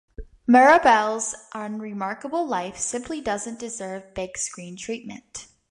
[0.47, 5.45] Mirabelle's unremarkable life simply doesn't deserve big screen treatment.